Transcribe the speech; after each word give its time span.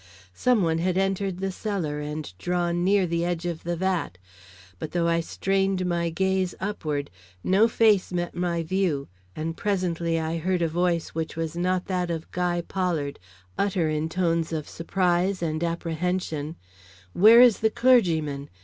Some 0.33 0.63
one 0.63 0.79
had 0.79 0.97
entered 0.97 1.37
the 1.37 1.51
cellar 1.51 1.99
and 1.99 2.33
drawn 2.39 2.83
near 2.83 3.05
the 3.05 3.23
edge 3.23 3.45
of 3.45 3.61
the 3.63 3.75
vat; 3.75 4.17
but 4.79 4.93
though 4.93 5.07
I 5.07 5.19
strained 5.19 5.85
my 5.85 6.09
gaze 6.09 6.55
upward, 6.59 7.11
no 7.43 7.67
face 7.67 8.11
met 8.11 8.33
my 8.33 8.63
view, 8.63 9.09
and 9.35 9.55
presently 9.55 10.19
I 10.19 10.39
heard 10.39 10.63
a 10.63 10.67
voice 10.67 11.09
which 11.09 11.35
was 11.35 11.55
not 11.55 11.85
that 11.85 12.09
of 12.09 12.31
Guy 12.31 12.63
Pollard 12.67 13.19
utter 13.59 13.89
in 13.89 14.09
tones 14.09 14.51
of 14.51 14.67
surprise 14.67 15.43
and 15.43 15.63
apprehension: 15.63 16.55
"Where 17.13 17.39
is 17.39 17.59
the 17.59 17.69
clergyman? 17.69 18.49